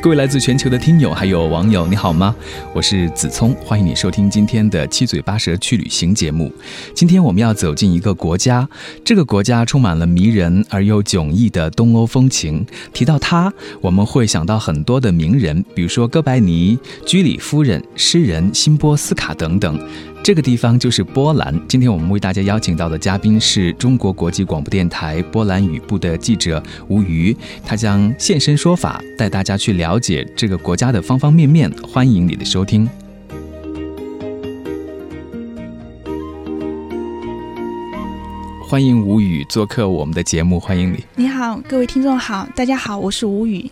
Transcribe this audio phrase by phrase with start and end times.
[0.00, 2.34] 各位来自全球的听友还有网友，你好吗？
[2.72, 6.52] 我是子聪，欢迎你收听今天的七嘴八舌去旅行节目。
[6.94, 8.68] 今天我们要走进一个国家，
[9.04, 12.64] 这个国家充满了迷人而又迥异的东欧风情。
[12.92, 19.76] 提到它，我们会想到很多的名人，比如说哥白尼、居里夫人、诗人辛波斯卡等等。
[20.22, 21.58] 这个地方就是波兰。
[21.66, 31.72] 今天我们为大家邀请到的嘉宾是中国国际广播电台波兰语部的记者吴瑜，他将现身说法，带大家去了解这个国家的方方面面。
[31.82, 32.88] 欢迎你的收听。
[38.68, 41.02] 欢迎吴宇做客我们的节目，欢迎你。
[41.16, 43.62] 你好，各位听众好，大家好，我是吴宇。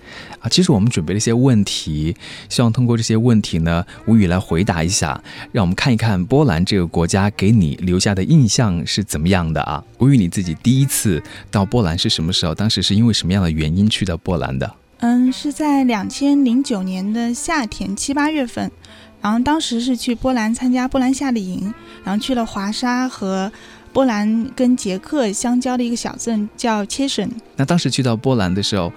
[0.40, 2.16] 啊，其实我们准备了一些问题，
[2.48, 9.84] 希望通过这些问题呢，吴宇来回答一下，让我们看一看波兰这个国家给你留下的印象是怎么样的啊？
[9.98, 12.54] 吴宇，你自己第一次到波兰是什么时候？
[12.54, 14.74] 当时是因为什么样的原因去到波兰的？
[15.00, 18.72] 嗯，是在两千零九年的夏天七八月份，
[19.20, 23.52] 然后当时是去波兰参加波兰夏令营，然后去了华沙和。
[23.96, 27.26] 波兰跟捷克相交的一个小镇叫切什。
[27.56, 28.92] 那当时去到波兰的时候，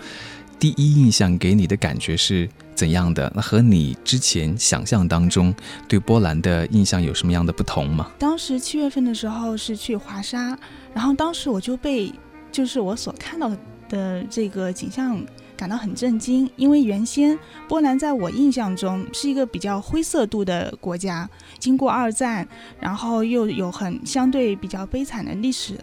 [0.59, 3.31] 第一印象给你的感觉是怎样的？
[3.33, 5.55] 那和你之前想象当中
[5.87, 8.11] 对波兰的印象有什么样的不同吗？
[8.19, 10.59] 当时七月份的时候是去华沙，
[10.93, 12.11] 然后当时我就被
[12.51, 13.49] 就是我所看到
[13.87, 15.17] 的这个景象。
[15.59, 21.29] 感到很震惊，因为原先波兰在我印象中是一个比较灰色度的国家，
[21.59, 22.47] 经过二战，
[22.79, 25.77] 然后又有很相对比较悲惨的历史，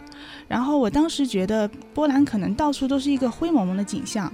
[0.49, 4.33] 然后我当时觉得波兰可能到处都是一个灰蒙蒙的景象，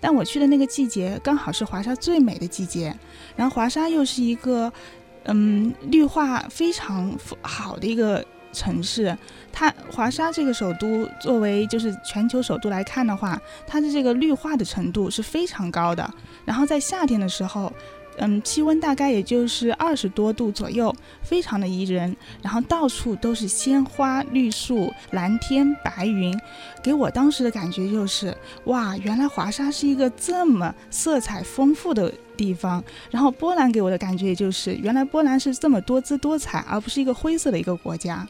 [0.00, 2.96] 但我去的那个季节刚好是华沙最美的季节，
[3.34, 4.72] 然后华沙又是一个，
[5.24, 8.24] 嗯，绿化非常好的一个。
[8.54, 9.14] 城市，
[9.52, 16.08] 它华沙这个首都作为就是全球首都来看的话，它的这个绿化的程度是非常高的。
[16.46, 17.70] 然后在夏天的时候，
[18.18, 22.16] 嗯，气温大概也就是二十多度左右，非常的宜人。
[22.40, 26.32] 然后到处都是鲜花、绿树、蓝天、白云，
[26.80, 28.32] 给我当时的感觉就是，
[28.66, 32.82] 哇，原来华沙是一个这么色彩丰富的地方。
[33.10, 38.24] 然后波兰给我的感觉也就是，原来波兰是这么多姿多彩，而不是一个灰色的一个国家。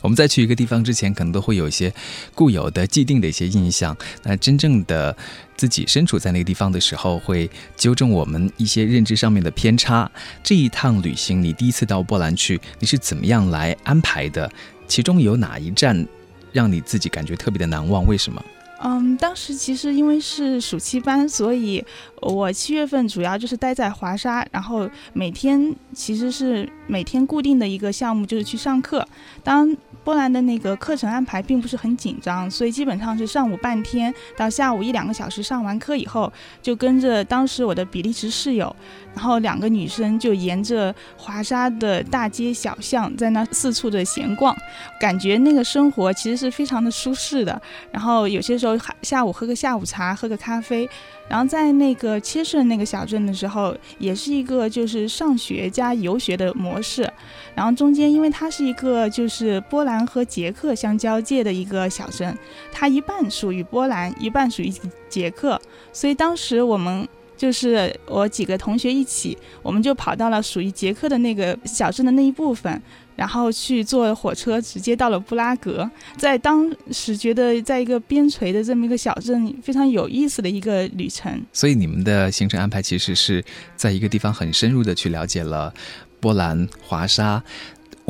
[0.00, 1.92] 我们在去一个地方之前，可能都会有一些
[2.34, 3.96] 固有的、既定的一些印象。
[4.22, 5.14] 那真正的
[5.56, 10.10] 自己身处在那个地方的时候，会纠正我们一些认知上面的偏差。
[10.42, 14.50] 这一趟旅行，你第一次到波兰去，你是怎么样来安排的？
[14.88, 16.06] 其中有哪一站
[16.50, 18.06] 让你自己感觉特别的难忘？
[18.06, 18.42] 为什么？
[18.82, 21.84] 嗯，当时其实因为是暑期班，所以
[22.22, 29.06] 我七月份主要就是待在华沙，然后每天其实是每天固定的一个项目就是去上课。
[29.44, 36.32] 当波兰的那个课程安排并不是很紧张，所以基本上是上午半天到下午一两个小时上完课以后，
[36.62, 38.74] 就跟着当时我的比利时室友，
[39.14, 44.56] 然后两个女生就沿着华沙的大街小巷在那四处的闲逛，
[45.00, 47.60] 感觉那个生活其实是非常的舒适的。
[47.90, 50.88] 然后有些时候下午喝个下午茶，喝个咖啡。
[51.28, 57.08] 然后在那个切顺那个小镇的时候，也是一个就是上学加游学的模式。
[57.54, 62.36] 然后中间，因为它是一个就是波兰和捷克相交界的一个小镇，
[62.72, 64.72] 它一半属于波兰，一半属于
[65.08, 65.60] 捷克，
[65.92, 67.06] 所以当时我们
[67.40, 72.82] 就是我几个同学一起，我们就跑到了属于捷克的那个小镇的那一部分。
[73.16, 75.90] 然后去坐火车，直接到了布拉格。
[76.16, 81.30] 在当时觉得，在一个边陲的这么一个小镇，非常有意思的一个旅程。
[81.52, 83.44] 所以你们的行程安排其实是
[83.76, 85.72] 在一个地方很深入的去了解了
[86.18, 87.42] 波兰华沙。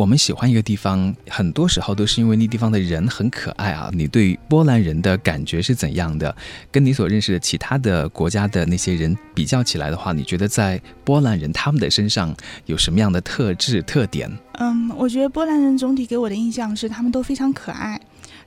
[0.01, 3.91] 我们喜欢一个地方，很多时候都是因为那地方的人很可爱啊。
[3.93, 6.35] 你对波兰人的感觉是怎样的？
[6.73, 14.31] 跟你所认识的其他的国家的那些人比较起来的话，你觉得在波兰人他们的身上有什么样的特质特点？
[14.55, 18.01] 嗯，我觉得波兰人总体给我的印象是他们都非常可爱。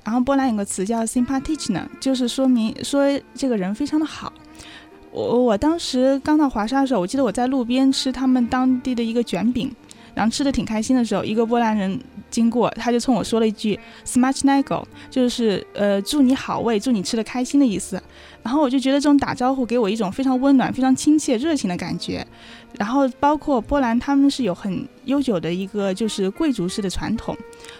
[0.03, 4.33] 然后波兰有个词叫 s y m p a t i c n 就是说明说这个人非常的好。
[5.11, 9.71] 我我当时刚到华沙的时候，我记得我在路边吃他们当地的一个卷饼。
[10.13, 11.99] 然后吃的挺开心的时候，一个波兰人
[12.29, 18.01] 经过，他就冲我说了一句 “smacznego”，就是呃祝你好胃，祝你吃的开心的意思。
[18.41, 22.25] 然后我就觉得这种打招呼给我一种非常温暖、非常亲切、热情的感觉。
[22.77, 27.35] 然后包括波兰，他们是有很悠久的一个就是贵族式的传统，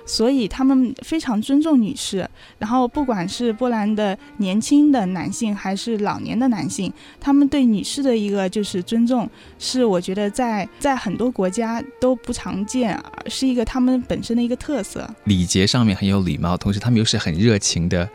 [0.05, 2.29] 所以他们非常尊重女士。
[2.57, 9.29] 然后不管是波兰的年轻的男性还是老年的男性，他们对女士的一个就是尊重，
[9.59, 15.09] 是我觉得在在很多国家都不常见，是一个他们本身的一个特色。
[15.25, 18.07] 礼节上面很有礼貌，同时他们又是很热情的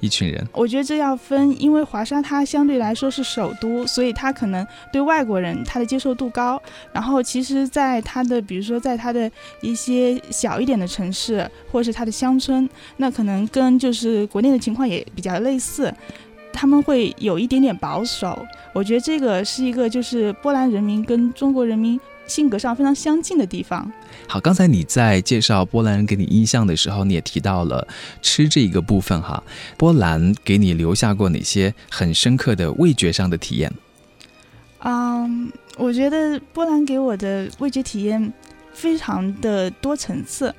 [0.00, 0.46] 一群人。
[0.52, 6.60] 我觉得这要分，因为华沙它相对来说是首都，所以它可能对外国人他的接受度高。
[6.92, 9.30] 然后其实，在它的比如说在它的
[9.60, 15.92] 一些小一点的城市，或者是它的乡村，那可能跟就是国内的情况也比较类似，
[16.52, 18.44] 他们会有一点点保守。
[18.72, 23.90] 我觉得这个是一个就是波兰人民跟中国人民性格上非常相近的地方。
[24.26, 27.86] 好，刚才你在介绍波兰人给你印象的时候，你也提到了
[28.20, 29.42] 吃这一个部分哈。
[29.76, 33.72] 波兰给你留下过哪些很深刻的味觉上的体验？
[34.80, 38.32] 嗯，我觉得波兰给我的味觉体验
[38.76, 40.54] 非常的多层次。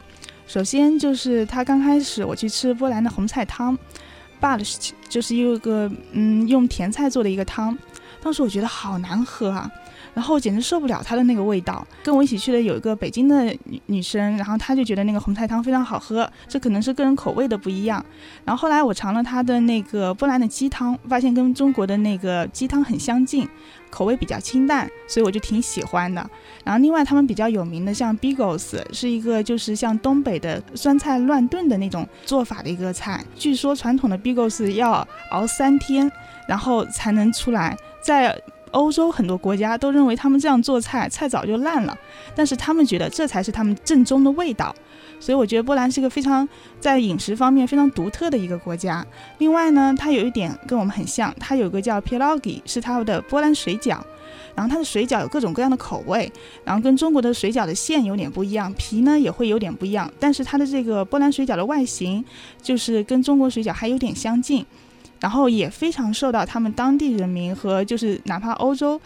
[0.48, 7.78] 首先就是他刚开始我去吃波兰的红菜汤 b a l s 就是一个嗯用甜菜做的一个汤，
[8.22, 9.70] 当时我觉得好难喝啊。
[10.14, 11.86] 然后简直受不了它的那个味道。
[12.04, 16.30] 跟我一起去的有一个北京的女女生，然后她就觉得那个红菜汤非常好喝。
[16.48, 18.04] 这可能是个人口味的不一样。
[18.46, 23.48] 然后后来我尝了她的那个波兰的鸡汤，发现跟中国的那个鸡汤很相近，
[23.90, 26.28] 口味比较清淡，所以我就挺喜欢的。
[26.64, 33.24] 然后另外他们比较有名的像 Bigos，是一个就是像东北的酸菜乱炖的那种做法的一个菜。
[33.36, 36.12] 据说传统的 Bigos 要熬三天，
[36.48, 37.78] 然后才能出来。
[38.02, 38.38] 在
[38.78, 41.98] 欧洲很多国家都认为他们这样做菜，菜早就烂了，
[42.36, 44.74] 但是他们觉得这才是他们正宗的味道，
[45.20, 46.48] 所以我觉得波兰是一个非常
[46.80, 49.04] 在饮食方面非常独特的一个国家。
[49.40, 54.00] 另外呢，它有一点跟我们很像，它有个叫 pierogi，是它的波兰水饺，
[54.54, 56.32] 然后它的水饺有各种各样的口味，
[56.64, 62.24] 然后跟中国的水饺的馅有点不一样，皮呢也会有点不一样，但是它的这个波兰水饺的外形
[62.62, 64.64] 就是跟中国水饺还有点相近。
[65.20, 69.00] 然后也非常受到他们当地人民和就是哪怕欧洲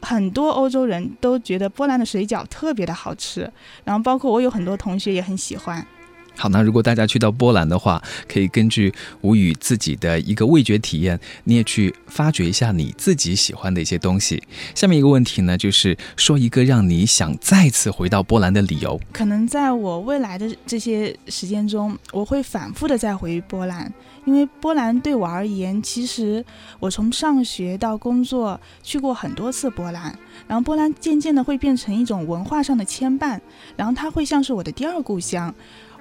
[0.00, 3.50] 很多欧洲人都觉得波兰的水饺特别的好吃，
[3.84, 5.86] 然后包括我有很多同学也很喜欢。
[6.36, 14.42] 好，那如果大家去到波兰的话，可以根据吴宇自己的一个味觉体验，你也去发掘一下你自己喜欢的一些东西。
[14.74, 19.00] 下面一个问题呢，就是说一个让你想再次回到波兰的理由。
[19.12, 23.92] 可能在我未来的这些时间中，我会反复的再回波兰，
[24.24, 26.44] 因为波兰对我而言，其实
[26.80, 33.38] 我从上学到工作去过很多次波兰，然后波兰渐渐的会变成一种文化上的牵绊，
[33.76, 35.54] 然后它会像是我的第二故乡。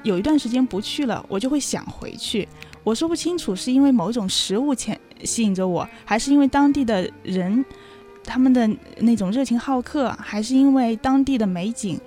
[0.03, 2.47] 有一段时间不去了，我就会想回去。
[2.83, 7.63] 我说不清楚是因为某种食物牵吸引着我，还是因为当地的人
[8.23, 8.69] 他们的
[9.00, 12.00] 那种热情好客，还是因为当地的美景。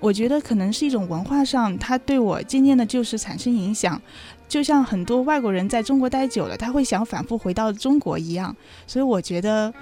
[0.00, 4.00] 我觉得可能是一种文化上，它对我渐渐的就是产生影响。
[4.48, 8.54] 就像很多外国人在中国待久了，他会想反复回到中国一样。
[8.86, 9.74] 所以我觉得，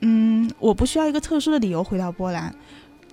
[0.00, 2.54] 嗯，我不需要一个特殊的理由回到波兰，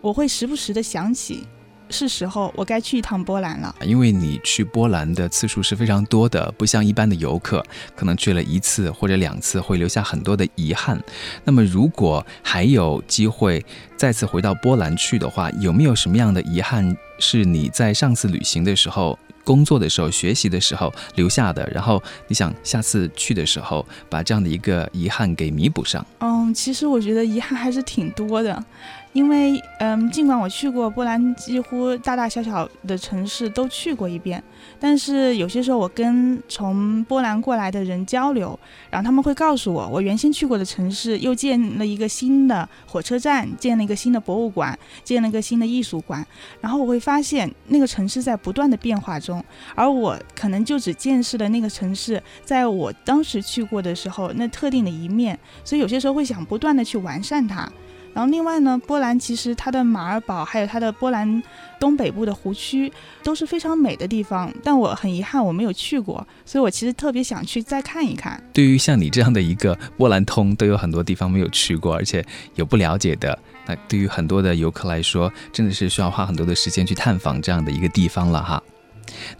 [0.01, 1.43] 我会时不时的想起。
[1.89, 3.75] 是时候，我该去一趟波兰了。
[3.83, 7.63] 因为你去波兰的次数是非常多的，不像一般的游客，
[7.95, 11.01] 可能去了一次或者两次会留下很多的遗憾。
[11.43, 13.65] 那么，如果还有机会
[13.97, 21.67] 再次回到波兰去的话，有没有什么样的遗憾是你在上次旅行的时候、工作的时候、学习的时候留下的？
[21.73, 26.05] 然后你想下次去的时候把这样的一个遗憾给弥补上？
[26.19, 28.63] 嗯，其实我觉得遗憾还是挺多的。
[29.11, 34.41] 因为，嗯，尽管我去过波兰，几乎大大小小的城市都去过一遍，
[34.79, 38.57] 但是有些时候我跟从波兰过来的人交流，
[38.91, 46.23] 然后他们会告诉我，我原先去过的城市又建了一个新的火车站，建了一个新的博物馆，建了一个新的艺术馆，
[46.61, 57.67] 然后我会发现那个城市在不断的变化中，而我可能就只见识了那个城市在我当时去过的时候那特定的一面，所以有些时候会想不断的去完善它。
[58.19, 61.41] 然后另外呢，波兰其实它的马尔堡，还有它的波兰
[61.79, 62.91] 东北部的湖区
[63.23, 68.43] 都是非常美的地方，但我很遗憾我没有去过，所以我其实特别想去再看一看。
[68.51, 72.21] 对于像你这样的一个波兰通，都有很多地方没有去过，而且
[72.55, 78.61] 有不了解的，那对于很多的游客来说，真的是需要花很多的时间去探访这样的一个地方了哈。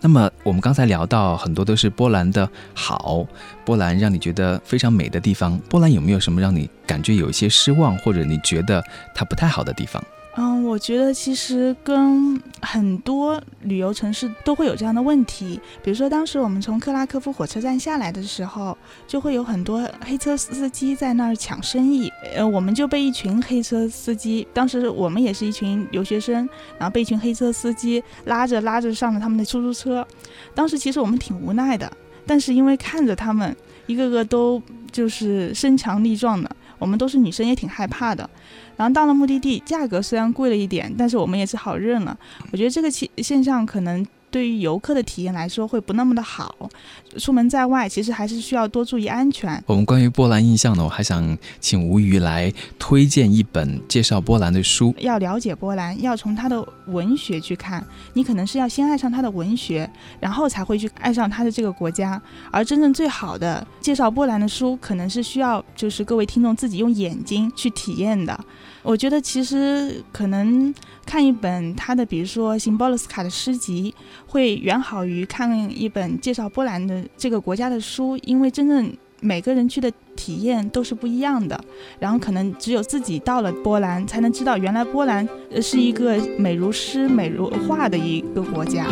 [0.02, 3.26] 那么我们刚才聊到很多都是波兰的好，
[3.66, 5.58] 波兰让你觉得非常美的地方。
[5.70, 8.84] 波兰有没有什么让你感觉有一些失望，或者你觉得
[9.14, 10.04] 它不太好的地方？
[10.36, 15.60] 嗯，我觉得其实跟很多旅游城市都会有这样的问题。
[15.84, 22.10] 比如说，当时我们从克拉科夫火车站下来的时候，就会有很多黑车司机在那儿抢生意。
[22.36, 30.08] 呃，我们就被一群黑车司机，当时我们也是一群留学生，然后被一群黑车司机拉着拉着上了他们的出租车。
[30.54, 31.92] 当时其实我们挺无奈的，
[32.26, 33.54] 但是因为看着他们
[33.88, 38.28] 一个个都就是身强力壮的，我们都是女生，也挺害怕的。
[38.76, 42.18] 然后到了目的地，价格虽然贵了一点，但是我们也是好认了。
[42.52, 44.04] 我觉得这个现现象可能。
[44.32, 46.70] 对于游客的体验来说，会不那么的好。
[47.18, 49.62] 出门在外，其实还是需要多注意安全。
[49.66, 54.94] 我们关于波兰印象呢，我还想请吴瑜来推荐一本介绍波兰的书。
[55.00, 57.86] 要了解波兰，要从他的文学去看。
[58.14, 59.90] 你可能是要先爱上他的文学，
[60.20, 62.22] 然后才会去爱上他的这个国家。
[62.52, 68.40] 而真正最好的介绍波兰的书，可能是需要就是各位听众自己用眼睛去体验的。
[68.82, 70.74] 我觉得其实可能
[71.06, 73.94] 看一本他的，比如说辛波罗斯卡的诗集，
[74.26, 78.92] 会远好于看一本介绍波兰的这个国家的书，因为真正
[79.22, 81.60] 每个人去的体验都是不一样的。
[82.00, 85.28] 然后可能只有自己到了波兰，才能知道原来波兰
[85.62, 88.86] 是一个美如诗、美如画的一个国家。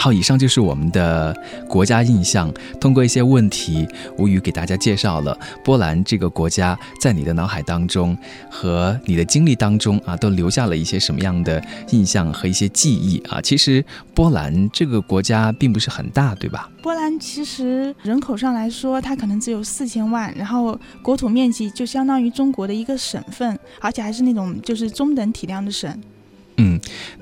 [0.00, 1.36] 好，以上就是我们的
[1.68, 2.50] 国家印象。
[2.80, 8.16] 通过一些问题，吴宇给大家介绍了波兰这个国家，在你的脑海当中
[8.50, 13.42] 和你的经历当中啊，都留下了一些什么样的印象和一些记忆啊？
[13.42, 16.70] 其实波兰这个国家并不是很大，对吧？
[16.80, 25.94] 波兰其实人口上来说，它可能只有四千万，然后国土面积就相当于中国的一个省份，而且还是那种就是中等体量的省。
[26.62, 26.78] 嗯，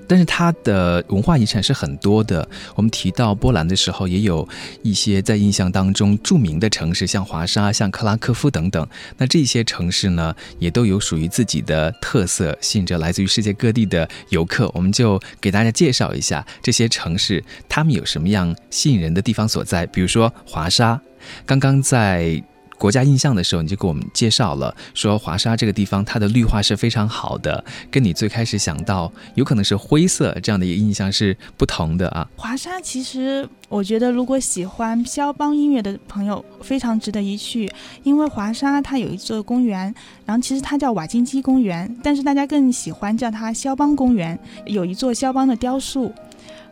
[0.08, 2.46] 但是它的文化遗产是很多的。
[2.74, 4.46] 我们提到波兰的时候，也有
[4.82, 8.84] 一些在印象当中著名的城市，像华沙、像克拉科夫等等。
[9.16, 14.68] 那这些城市呢，也都有属于自己的特色，吸引着来自于世界各地的游客。
[14.74, 19.86] 我们就给大家介绍一下这些城市，他们有什么样吸引人的地方所在。
[19.86, 21.00] 比如说华沙，
[21.46, 22.42] 刚刚在。
[22.78, 32.28] 国家印象的时候，你就给我们介绍了，说华沙这个地方它的绿化是非常好的，跟你最开始想到有可能是灰色这样的一个印象是不同的啊。
[32.36, 37.70] 华沙其实我觉得，如果喜欢肖邦音乐的朋友，非常值得一去，
[38.04, 39.92] 因为华沙它有一座公园，
[40.24, 46.12] 然后其实它叫瓦金基公园，但是大家更喜欢叫它肖邦公园，有一座肖邦的雕塑。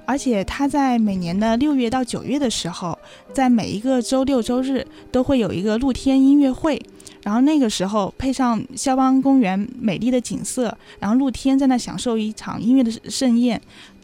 [0.07, 2.97] 而且他在每年的六月到九月的时候，
[3.33, 6.81] 在每一个周六周日都会有一个露天音乐会，
[7.25, 13.61] 然后那个时候配上肖邦公园美丽的景色，然后露天在那享受一场音乐的盛宴，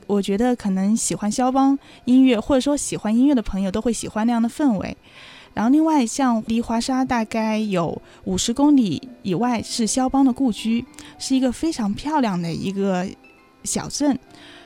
[0.09, 4.97] 我觉得可能喜欢肖邦音乐或者说喜欢音乐的朋友都会喜欢那样的氛围。
[5.55, 10.85] 然后另外像离华沙大概有五十公里以外是肖邦的故居，
[11.19, 13.07] 是一个非常漂亮的一个
[13.63, 14.19] 小镇。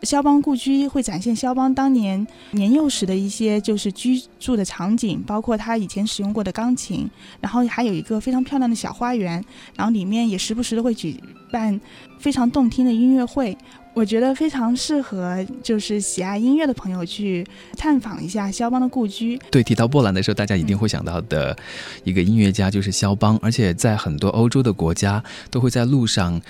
[0.03, 7.09] 肖邦故居会展现肖邦当年年幼时的一些就是居住的场景，包括他以前使用过的钢琴，
[7.41, 9.43] 然后还有一个非常漂亮的小花园，
[9.75, 11.19] 然后里面也时不时的会举
[11.57, 11.81] 办
[12.19, 13.57] 非常动听的音乐会。
[13.95, 17.47] 我觉得非常适合就是喜爱音乐的朋友去
[17.79, 19.41] 探访一下肖邦的故居。
[19.51, 21.57] 对，提到波兰的时候，大家一定会想到的
[22.05, 26.41] 一个音乐家就是肖邦，而且在很多欧洲的国家都会在路上。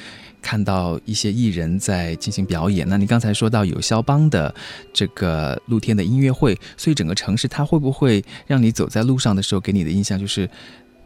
[0.42, 4.54] 看到一些艺人在进行表演，那你刚才说到有肖邦的
[4.92, 10.48] 这个露天的音乐会，所以整个城市它会不会让你走在路上的时候给你的印象就是，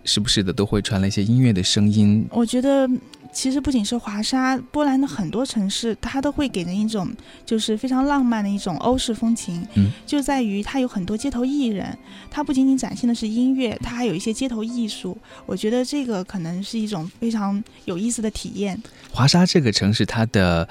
[0.04, 2.26] 时不时的都会传来一些音乐的声音？
[2.30, 2.86] 我觉得。
[3.32, 7.08] 其实不仅是华沙，波兰的很多城市，它都会给人一种
[7.46, 9.66] 就是非常浪漫的一种欧式风情。
[9.74, 11.96] 嗯，就在于它有很多街头艺人，
[12.30, 15.16] 它不仅仅展现的是音乐，它还有一些街头艺术。
[15.46, 18.80] 我觉得这个可能是一种非常有意思的体验。
[19.12, 20.68] 华沙这个城市，它的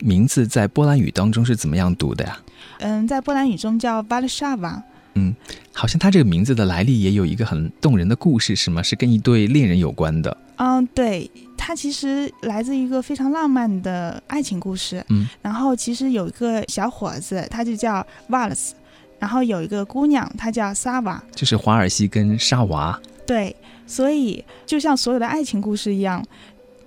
[0.00, 2.38] 名字在波兰语当中是怎么样读的呀？
[2.80, 4.82] 嗯，在波兰语中叫 h a v a
[5.14, 5.34] 嗯，
[5.72, 8.80] 好像它这个名字的来历也有一个很动人的故事，是吗？
[8.82, 10.36] 是跟一对恋人有关的。
[10.56, 11.28] 嗯，对，
[11.70, 15.04] 它其实来自一个非常浪漫的爱情故事。
[15.08, 18.70] 嗯，然后其实有一个小伙子，他就叫 Wallace，
[19.20, 23.00] 然后有一个姑娘，她叫 Sava，就是华尔西跟沙娃。
[23.24, 23.54] 对，
[23.86, 26.26] 所以就像所有的爱情故事一样。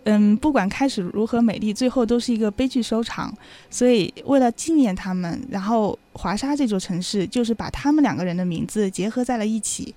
[0.03, 3.33] 嗯，不管开始如何美丽，最后都是一个悲剧收场。
[3.69, 9.95] 所以，为了纪念他们，然后华沙这座城市就是把他们两个人的名字结合在了一起。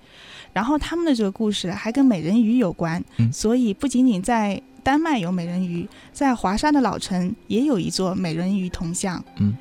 [0.57, 2.99] 然后，他们的这个故事还跟美人鱼有关。
[3.17, 9.23] 嗯，所以不仅仅在丹麦有美人鱼，在华沙的老城也有一座美人鱼铜像。
[9.35, 9.55] 嗯，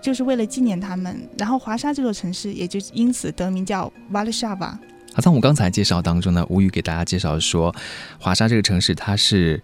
[0.00, 1.28] 就是为了纪念他们。
[1.36, 4.78] 然后，华沙这座城市也就因此得名叫瓦勒沙瓦。
[5.12, 7.74] 好，在我刚才介绍当中呢，吴宇给大家介绍说，
[8.20, 9.60] 华沙这个城市它是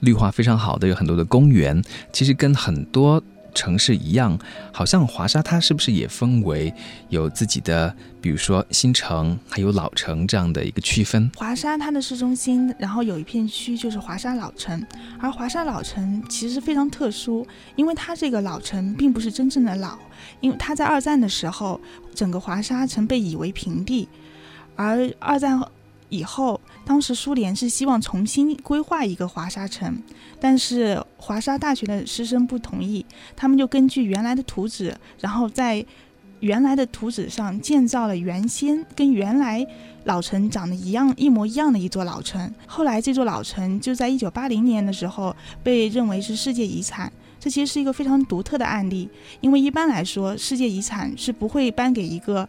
[0.00, 1.82] 绿化非常好的，有很多的公园。
[2.12, 3.22] 其实跟很多
[3.58, 4.38] 城市一样，
[4.72, 6.72] 好像华沙它是不是也分为
[7.08, 11.28] 有自己的，比如说新城还有老城这样的一个区分？
[11.34, 14.86] 华沙它的市中心，然后有一片区就是华沙老城，
[15.18, 19.98] 而华沙老城其实非常特殊，因为它这个老城并不是真正的老，
[20.40, 21.80] 因为它在二战的时候，
[22.14, 24.08] 整个华沙曾被夷为平地。
[24.76, 25.60] 而二战
[26.10, 30.02] 以后，当时苏联是希望重新规划一个华沙城，
[30.40, 33.04] 但是华沙大学的师生不同意，
[33.36, 35.84] 他们就根据原来的图纸，然后在
[36.40, 39.66] 原来的图纸上建造了原先跟原来
[40.04, 42.54] 老城长得一样、一模一样的一座老城。
[42.66, 49.08] 后来这座老城就在一九八零年的时候被认为是世界遗产，这其实是一个非常独特的案例，
[49.40, 52.48] 因为一般来说，世界遗产是不会颁给一个，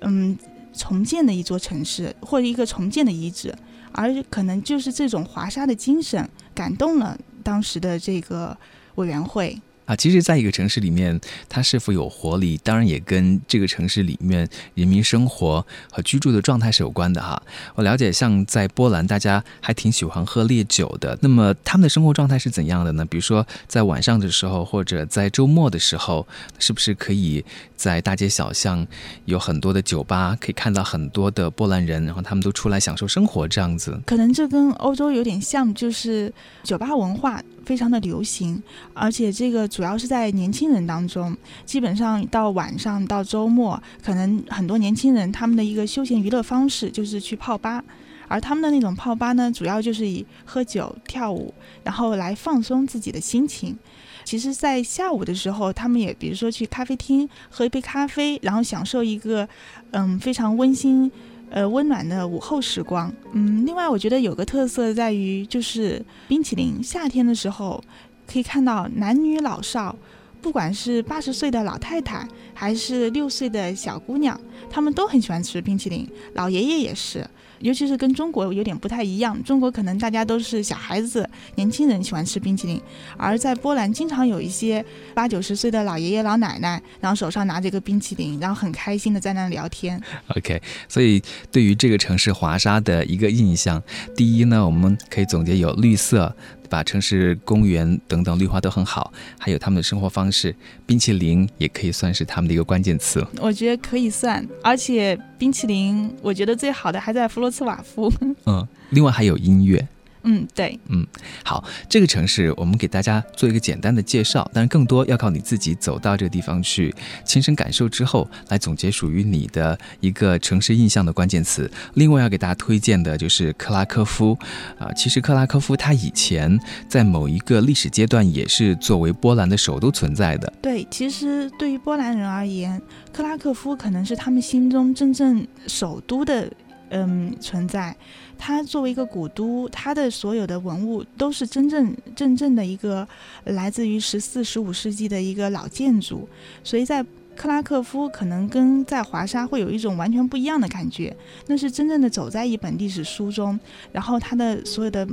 [0.00, 0.36] 嗯。
[0.78, 3.54] 重建的一座城市，或者一个重建的遗址，
[3.92, 8.56] 而可能就是这种华沙的精神感动了当时的这个
[8.94, 9.60] 委员会。
[9.88, 11.18] 啊，其实，在一个城市里面，
[11.48, 17.42] 它是否有活力，当然也跟这个城市里面人民生活和居住的状态是有关的哈。
[17.74, 21.18] 我了解，像在波兰，大家还挺喜欢喝烈酒的。
[21.22, 23.04] 那么，他们的生活状态是怎样的呢？
[23.06, 26.28] 比如说，在晚上的时候，或者在周末的时候，
[26.58, 27.42] 是不是可以
[27.74, 28.86] 在大街小巷
[29.24, 33.98] 有很多的酒吧，可以看到很多的波兰人，然后他们都出来享受生活这样子？
[34.04, 36.30] 可能这跟欧洲有点像，就是
[36.62, 37.42] 酒吧文化。
[37.68, 38.62] 非常的流行，
[38.94, 41.36] 而且这个主要是在年轻人当中。
[41.66, 47.84] 基本上到晚上到周末，可能很多年轻人他们的一个休闲娱乐方式就是去泡吧，
[48.26, 51.52] 而他们的那种泡吧呢，主要就是以喝酒、跳舞，
[51.84, 53.76] 然后来放松自己的心情。
[54.24, 59.46] 其实，在下午的时候，他们也比如说去咖啡厅喝一杯咖啡，然后享受一个
[59.90, 61.12] 嗯非常温馨。
[61.50, 63.12] 呃，温暖的午后时光。
[63.32, 66.82] 嗯，另外我觉得有个特色在于，就是冰淇淋。
[66.82, 67.82] 夏天的时候，
[68.26, 69.96] 可以看到男女老少，
[70.40, 76.06] 不管是八十岁的老太太，还是六岁的小姑娘，他们都很喜欢吃冰淇淋。
[76.34, 77.26] 老爷爷也是。
[77.60, 82.80] 尤其是跟中国有点不太一样，中国可能大家都是小孩子、年轻人喜欢吃冰淇淋，
[83.16, 90.00] 而在波兰经常有一些八九十岁的老爷爷老奶奶，然后手上拿着一个冰淇淋，然后很开心的在那聊天。
[90.36, 93.82] OK，所以对于这个城市华沙的一个印象，
[94.16, 96.34] 第一呢，我们可以总结有绿色。
[96.70, 103.26] 把城市公园等等绿化都很好，还有他们的生活方式，冰淇淋也可以算是他们的一个关键词。
[103.40, 108.12] 我觉得可以算，而且冰淇淋，我觉得最好的还在弗罗茨瓦夫。
[108.46, 109.86] 嗯，另外还有音乐。
[110.24, 111.06] 嗯，对，嗯，
[111.44, 121.70] 好，这个城市我们给大家做一个简单的介绍，但是更多要靠你自己走到这个地方去，亲身感受之后，来总结属于你的一个城市印象的关键词。
[121.94, 124.36] 另外要给大家推荐的就是克拉科夫，
[124.78, 126.58] 啊，其实克拉科夫它以前
[126.88, 130.52] 在某一个历史阶段也是作为波兰的首都存在的。
[130.60, 132.82] 对，其实对于波兰人而言，
[133.12, 136.50] 克拉科夫可能是他们心中真正首都的，
[136.90, 137.94] 嗯，存在。
[138.36, 143.06] 它作为一个古都，它的所有的文物都是真正真正的一个
[143.44, 146.28] 来自于十四、十五世纪的一个老建筑，
[146.62, 153.58] 所以在克拉科夫可能跟在华沙会有一种完全不一样的感觉，那是真正的走在一本历史书中，
[153.92, 155.06] 然后它的所有的。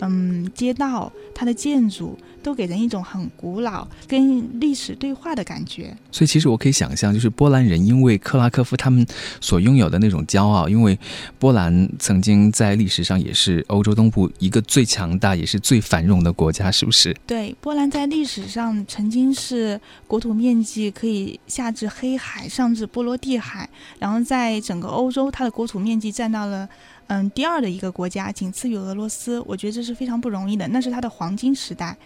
[0.00, 5.96] 嗯，街道它的建筑都给人一种很古老、跟历史对话的感觉。
[6.10, 9.06] 所以，其实我可以想象，就是波兰人因为克拉科夫他们
[9.40, 10.98] 所拥有的那种骄傲，因为
[11.38, 17.14] 波兰曾经在历史上也是欧洲东部一个最强大也是最繁荣的国家，是不是？
[17.26, 26.68] 对，波兰在历史上曾经是国土面积可以下至黑海，上至波罗的海，然后在整个欧洲，它的国土面积占到了。
[27.10, 31.96] 嗯，第二的一个国家，仅次于俄罗斯，我觉得这是非常不容易的，那是它的黄金时代。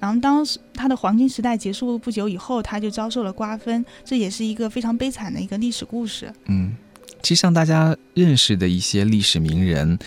[0.00, 6.32] 然后当时他的黄金时代结束不久以后，他就遭受了瓜分，这也是一个非常悲惨的一个历史故事。
[6.46, 6.72] 嗯，
[7.22, 9.98] 其实像大家认识的一些历史名人。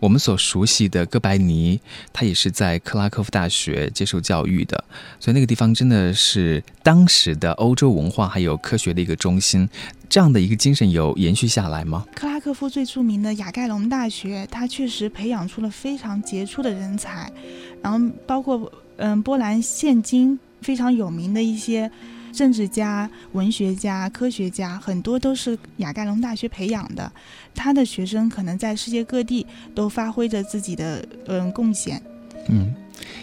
[0.00, 1.80] 我们所熟悉的哥白尼，
[2.12, 4.84] 他也是在克拉科夫大学接受教育的，
[5.18, 9.66] 所以那个地方真的是当时的欧洲文化还有科学的一个中心。
[10.10, 12.04] 这样的一个精神有延续下来吗？
[12.14, 17.32] 克拉科夫最著名的雅盖隆大学，它确实培养出了非常杰出的人才，
[17.80, 21.90] 然后包括嗯，波兰现今非常有名的一些。
[22.34, 27.10] 政治家、文学家、科学家，很多都是雅盖隆大学培养的。
[27.54, 32.02] 他的学生可能在世界各地都发挥着自己的嗯贡献。
[32.48, 32.74] 嗯，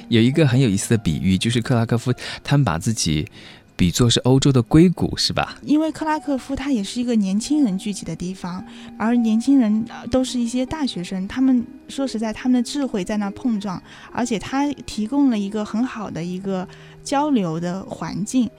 [0.08, 3.28] 有一个很有意思的比喻，就是克拉科夫他们把自己
[3.76, 5.58] 比作是欧洲的硅谷，是吧？
[5.64, 8.64] 因为克拉科夫它也是一个年轻人聚集的地方，
[8.98, 16.68] 而年轻人都是一些大学生，他们说实在，他们的智慧在那碰撞，而且他提供了一个很好的一个
[17.04, 18.50] 交流的环境。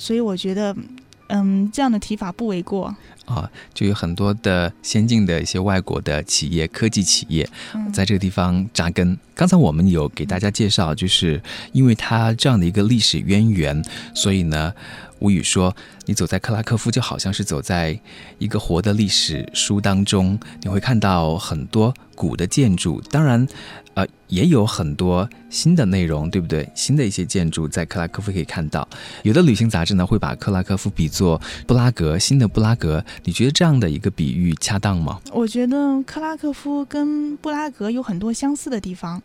[0.00, 0.74] 所以我觉得，
[1.26, 2.86] 嗯，这样的提法不为过
[3.26, 3.50] 啊。
[3.74, 7.46] 就有很多的先进的一些外国的企业、科技企业，
[7.92, 9.16] 在这个地方扎根。
[9.34, 11.40] 刚才我们有给大家介绍，就是
[11.72, 13.84] 因为它这样的一个历史渊源，
[14.14, 14.72] 所以呢，
[15.18, 18.00] 吴宇说，你走在克拉科夫，就好像是走在
[18.38, 23.02] 一个活的历史书当中，你会看到很多古的建筑。
[23.10, 23.46] 当然。
[24.28, 26.68] 也有很多新的内容，对不对？
[26.74, 28.88] 新的一些建筑在克拉科夫可以看到。
[29.22, 33.04] 有的旅行杂志呢会把克拉科夫比作布拉格，新的布拉格。
[33.24, 35.20] 你觉得这样的一个比喻恰当吗？
[35.32, 39.22] 我觉得克拉科夫跟布拉格有很多相似的地方。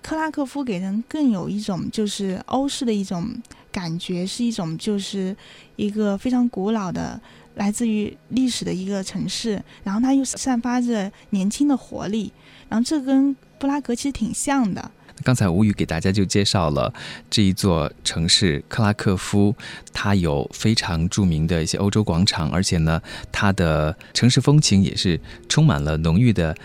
[0.00, 3.28] 克拉科夫给人更有一种就是欧式的一种
[3.72, 5.36] 感觉，是一种就是
[5.74, 7.20] 一个非常古老的、
[7.58, 9.62] 来自于历史的一个城市。
[9.84, 12.32] 然后它又散发着年轻的活力。
[12.68, 14.90] 然后这跟布拉格其实挺像的。
[15.24, 16.94] 刚才吴宇给大家就介绍了
[17.28, 19.54] 这一座城市克拉科夫，
[19.92, 26.56] 它有非常著名的一些欧洲广场，而且呢，它的城市风情也是充满了浓郁的。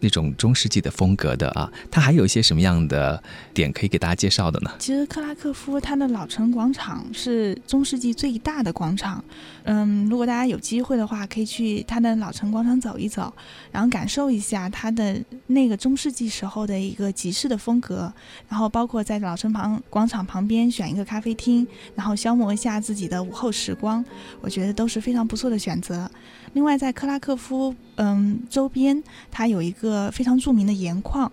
[0.00, 3.22] 那种中世纪的风格的啊，它还有一些什么样的
[3.54, 4.70] 点可以给大家介绍的呢？
[4.78, 9.22] 其实克拉克夫它的老城广场是中世纪最大的广场，
[9.64, 13.32] 嗯，如果大家有机会的话，可以去它的老城广场走一走，
[13.70, 18.12] 然后感受一下它的那个中世纪时候的一个集市的风格，
[18.48, 24.04] 然后包括在老城旁广场旁边选一个咖啡厅，然后消磨一下自己的午后时光，
[24.40, 26.10] 我觉得都是非常不错的选择。
[26.52, 31.30] 另外，在克拉克夫，嗯，周边它有一个非常著名的盐矿，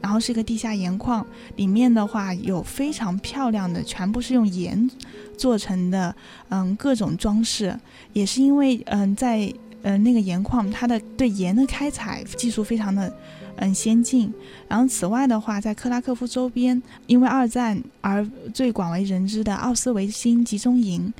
[0.00, 1.26] 然后是一个地下盐矿，
[1.56, 4.90] 里面的话有非常漂亮的，全部是用盐
[5.38, 6.14] 做成的，
[6.50, 7.74] 嗯，各种装饰。
[8.12, 9.50] 也是因为，嗯，在
[9.82, 13.10] 嗯那个盐矿，它的对盐的开采技术非常的
[13.56, 14.30] 嗯先进。
[14.68, 21.10] 然后，此外的话，在克拉克夫周边，因为二战而最广为人知的奥斯维辛集中营，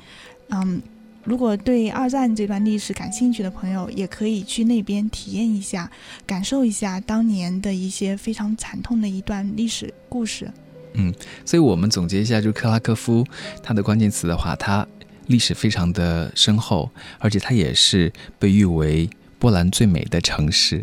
[0.49, 0.79] 嗯。
[1.23, 5.89] 如果对二战这段历史感兴趣的朋友，也可以去那边体验一下，
[6.25, 10.51] 感受一下当年的一些非常惨痛的一段历史故事。
[10.93, 11.13] 嗯，
[11.45, 13.23] 所以我们总结一下，就克拉科夫，
[13.61, 14.87] 它的关键词的话，它
[15.27, 20.81] 历史非常的深厚，而且它也是被誉为波兰最美的城市。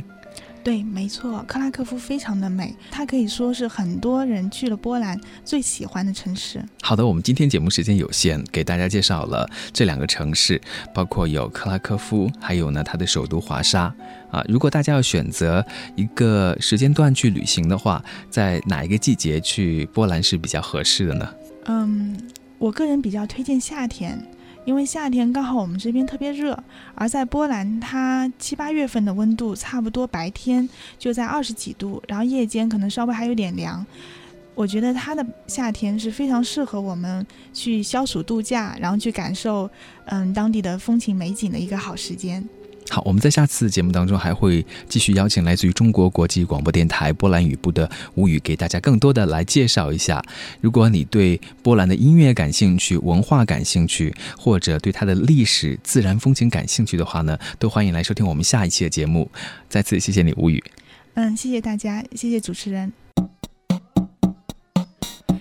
[0.67, 6.61] 对，没错，克拉科夫非常的美，它可以说是很多人去了波兰最喜欢的城市。
[6.83, 10.61] 好的，我们今天节目时间有限，给大家介绍了这两个城市，
[10.93, 13.95] 包括有克拉科夫，还有呢它的首都华沙。
[14.33, 21.29] 啊，如果大家要选择一个时间段去旅行的话，在哪一个季节去波兰是比较合适的呢？
[21.67, 22.17] 嗯，
[22.59, 24.21] 我个人比较推荐夏天。
[24.67, 26.63] 因为夏天刚好我们这边特别热，
[26.95, 33.87] 而在波兰，它七八月份的温度差不多白天就在二十几度，然后夜间可能稍微还有点凉。
[34.57, 39.71] 我觉得它的夏天是非常适合我们去消暑度假，然后去感受
[40.07, 42.47] 嗯当地的风情美景的一个好时间。
[42.89, 50.23] 好，我们在下次节目当中还会继续邀请来自于中国国际广播电台波兰语部的吴语，给大家更多的来介绍一下。
[50.61, 59.31] 如果你对波兰的音乐感兴趣、文化感兴趣，或者对它的历史、自然风景感兴趣的话呢，都欢迎来收听我们下一期的节目。
[59.69, 60.63] 再次谢谢你，吴语。
[61.15, 62.93] 嗯，谢谢大家，谢谢主持人。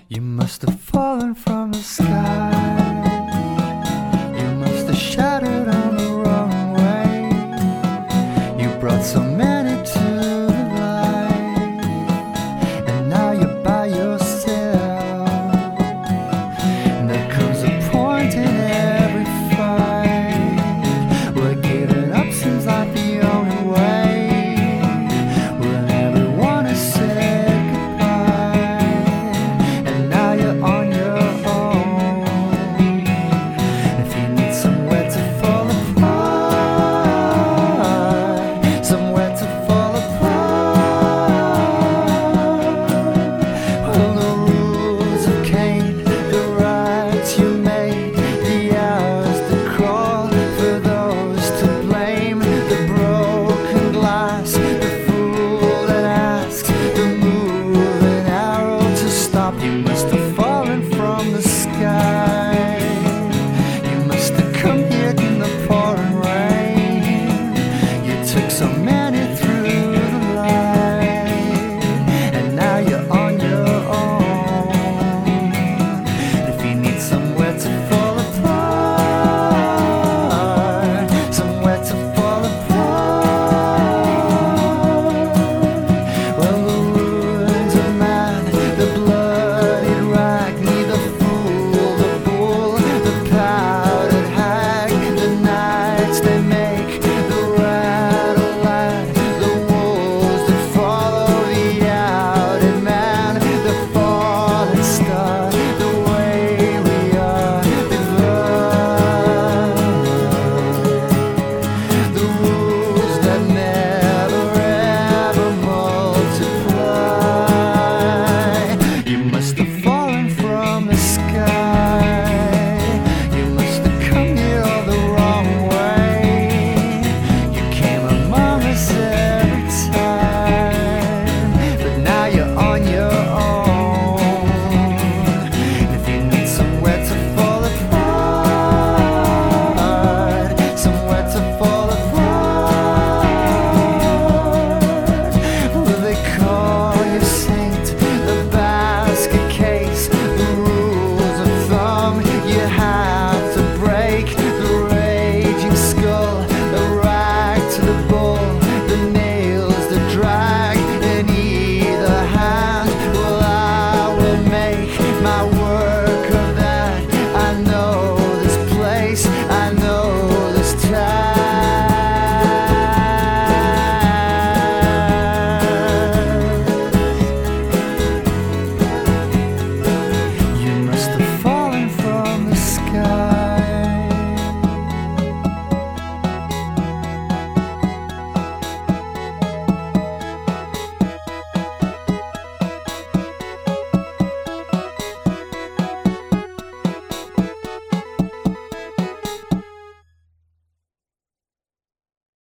[0.08, 2.06] You must have fallen from the sky.
[4.38, 5.35] You must have shot.